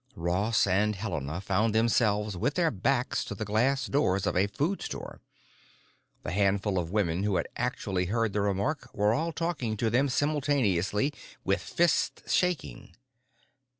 [0.15, 4.81] Ross and Helena found themselves with their backs to the glass doors of a food
[4.81, 5.21] store.
[6.23, 10.09] The handful of women who had actually heard the remark were all talking to them
[10.09, 11.13] simultaneously,
[11.45, 12.95] with fist shaking.